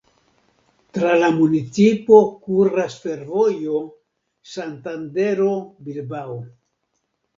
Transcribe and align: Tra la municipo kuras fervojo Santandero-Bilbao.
Tra 0.97 1.11
la 1.23 1.27
municipo 1.39 2.21
kuras 2.47 2.97
fervojo 3.03 3.83
Santandero-Bilbao. 4.55 6.39